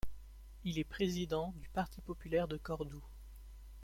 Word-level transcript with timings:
Il 0.63 0.79
est 0.79 0.83
président 0.83 1.53
du 1.57 1.69
Parti 1.69 2.01
populaire 2.01 2.47
de 2.47 2.57
Cordoue. 2.57 3.03